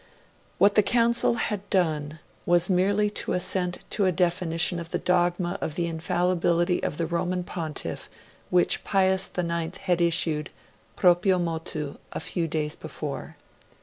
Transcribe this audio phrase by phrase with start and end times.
[0.57, 5.59] What the Council had done was merely to assent to a definition of the dogma
[5.61, 8.09] of the Infallibility of the Roman Pontiff
[8.49, 10.49] which Pius IX had issued,
[10.95, 13.35] proprio motu, a few days before.